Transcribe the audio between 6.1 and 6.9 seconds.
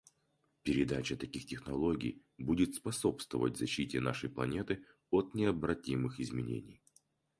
изменений.